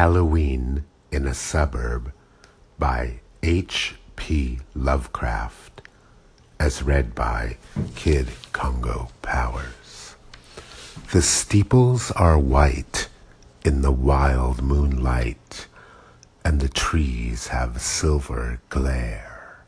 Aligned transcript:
Halloween 0.00 0.86
in 1.12 1.26
a 1.26 1.34
Suburb 1.34 2.10
by 2.78 3.20
H. 3.42 3.96
P. 4.16 4.60
Lovecraft, 4.74 5.82
as 6.58 6.82
read 6.82 7.14
by 7.14 7.58
Kid 7.96 8.28
Congo 8.52 9.10
Powers. 9.20 10.16
The 11.12 11.20
steeples 11.20 12.10
are 12.12 12.38
white 12.38 13.10
in 13.62 13.82
the 13.82 13.92
wild 13.92 14.62
moonlight, 14.62 15.66
and 16.46 16.60
the 16.60 16.70
trees 16.70 17.48
have 17.48 17.82
silver 17.82 18.62
glare. 18.70 19.66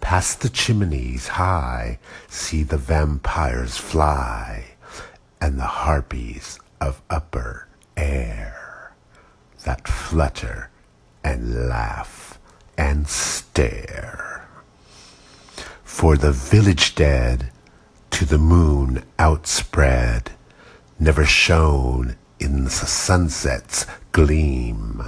Past 0.00 0.42
the 0.42 0.48
chimneys 0.48 1.26
high 1.26 1.98
see 2.28 2.62
the 2.62 2.78
vampires 2.78 3.76
fly, 3.76 4.76
and 5.40 5.58
the 5.58 5.74
harpies 5.82 6.60
of 6.80 7.02
upper 7.10 7.66
flutter 10.14 10.70
and 11.24 11.66
laugh 11.68 12.38
and 12.78 13.08
stare. 13.08 14.46
For 15.82 16.16
the 16.16 16.30
village 16.30 16.94
dead 16.94 17.50
to 18.12 18.24
the 18.24 18.38
moon 18.38 19.02
outspread 19.18 20.30
never 21.00 21.24
shone 21.24 22.14
in 22.38 22.62
the 22.62 22.70
sunset's 22.70 23.86
gleam, 24.12 25.02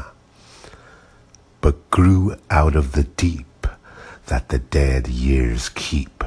but 1.61 1.89
grew 1.93 2.35
out 2.51 2.75
of 2.75 2.91
the 2.91 3.05
deep 3.05 3.69
that 4.27 4.49
the 4.49 4.59
dead 4.59 5.07
years 5.07 5.69
keep, 5.69 6.25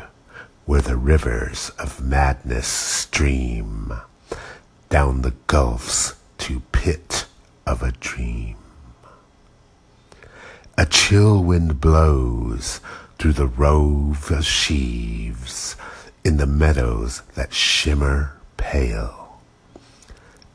where 0.64 0.82
the 0.82 0.96
rivers 0.96 1.70
of 1.78 2.02
madness 2.02 2.68
stream 2.68 3.92
down 4.88 5.22
the 5.22 5.36
gulfs 5.48 6.16
to 6.38 6.62
pit 6.72 7.26
of 7.68 7.84
a 7.84 7.92
dream. 7.92 8.56
A 10.80 10.86
chill 10.86 11.44
wind 11.44 11.82
blows 11.82 12.80
through 13.18 13.34
the 13.34 13.48
rove 13.48 14.32
of 14.32 14.46
sheaves 14.46 15.76
in 16.24 16.38
the 16.38 16.46
meadows 16.46 17.22
that 17.36 17.54
shimmer 17.54 18.38
pale, 18.56 19.42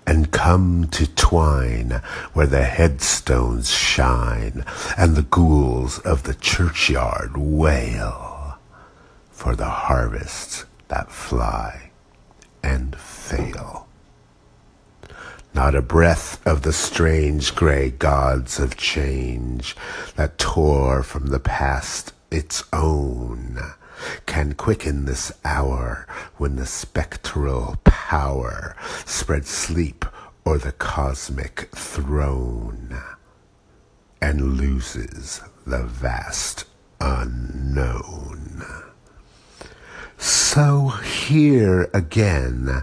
and 0.07 0.33
come 0.33 0.89
to 0.93 1.07
twine 1.15 2.01
where 2.33 2.47
the 2.47 2.65
headstones 2.65 3.71
shine 3.71 4.65
and 4.97 5.15
the 5.15 5.25
ghouls 5.25 5.99
of 5.99 6.23
the 6.23 6.35
churchyard 6.35 7.37
wail 7.37 8.57
for 9.31 9.55
the 9.55 9.69
harvests 9.69 10.65
that 10.89 11.13
fly 11.13 11.91
and 12.63 12.97
fail. 12.97 13.84
Not 15.55 15.77
a 15.77 15.83
breath 15.83 16.45
of 16.45 16.63
the 16.63 16.73
strange 16.73 17.55
grey 17.55 17.91
gods 17.91 18.59
of 18.59 18.77
change 18.77 19.77
that 20.17 20.37
tore 20.37 21.05
from 21.05 21.29
the 21.29 21.39
past 21.39 22.13
its 22.29 22.65
own 22.73 23.61
can 24.27 24.55
quicken 24.55 25.05
this 25.05 25.31
hour 25.45 26.09
when 26.39 26.57
the 26.57 26.67
spectral 26.67 27.77
power 27.85 28.75
spreads 29.07 29.49
sleep 29.49 30.05
o'er 30.45 30.59
the 30.59 30.73
cosmic 30.73 31.69
throne 31.71 33.01
and 34.21 34.57
loses 34.59 35.41
the 35.65 35.85
vast 35.85 36.65
unknown. 37.01 38.65
So 40.19 40.89
here 40.89 41.91
again 41.93 42.83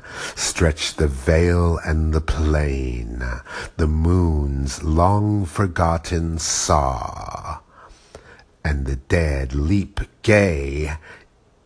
stretch 0.51 0.95
the 0.95 1.07
vale 1.07 1.77
and 1.77 2.13
the 2.13 2.19
plain, 2.19 3.23
the 3.77 3.87
moon's 3.87 4.83
long 4.83 5.45
forgotten 5.45 6.37
saw, 6.37 7.59
and 8.61 8.85
the 8.85 8.97
dead 8.97 9.55
leap 9.55 10.01
gay 10.23 10.91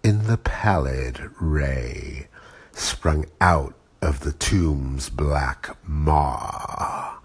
in 0.04 0.28
the 0.28 0.38
pallid 0.38 1.32
ray 1.42 2.28
sprung 2.74 3.26
out 3.42 3.74
of 4.04 4.20
the 4.20 4.34
tomb's 4.34 5.10
black 5.10 5.76
maw 5.84 7.18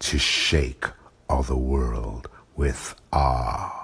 to 0.00 0.18
shake 0.18 0.84
all 1.30 1.42
the 1.42 1.56
world 1.56 2.28
with 2.56 2.94
awe 3.10 3.83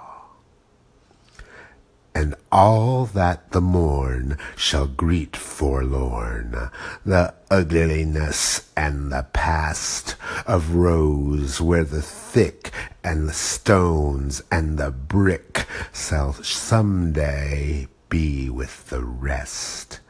and 2.20 2.34
all 2.52 3.06
that 3.06 3.50
the 3.52 3.62
morn 3.62 4.36
shall 4.54 4.86
greet 4.86 5.34
forlorn, 5.34 6.68
the 7.02 7.32
ugliness 7.50 8.70
and 8.76 9.10
the 9.10 9.26
past 9.32 10.16
of 10.46 10.74
rows 10.74 11.62
where 11.62 11.82
the 11.82 12.02
thick 12.02 12.72
and 13.02 13.26
the 13.26 13.32
stones 13.32 14.42
and 14.52 14.76
the 14.76 14.90
brick 14.90 15.66
shall 15.94 16.34
some 16.34 17.10
day 17.10 17.88
be 18.10 18.50
with 18.50 18.90
the 18.90 19.02
rest, 19.02 20.00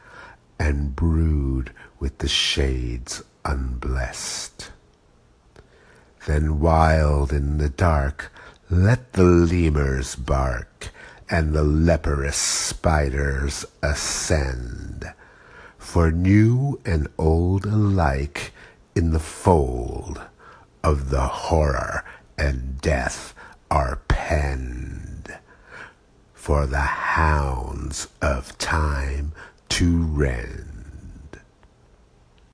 and 0.59 0.93
brood 0.93 1.71
with 1.97 2.17
the 2.17 2.27
shades 2.27 3.23
unblessed. 3.45 4.69
Then 6.27 6.59
wild 6.59 7.31
in 7.31 7.57
the 7.57 7.69
dark 7.69 8.33
let 8.69 9.13
the 9.13 9.23
lemurs 9.23 10.17
bark, 10.17 10.89
and 11.31 11.53
the 11.53 11.63
leprous 11.63 12.35
spiders 12.35 13.65
ascend, 13.81 15.13
for 15.77 16.11
new 16.11 16.77
and 16.85 17.07
old 17.17 17.65
alike 17.65 18.51
in 18.95 19.11
the 19.11 19.19
fold 19.19 20.21
of 20.83 21.09
the 21.09 21.21
horror 21.21 22.03
and 22.37 22.81
death 22.81 23.33
are 23.71 24.01
penned, 24.09 25.39
for 26.33 26.67
the 26.67 26.79
hounds 26.79 28.09
of 28.21 28.57
time 28.57 29.31
to 29.69 30.03
rend. 30.03 30.80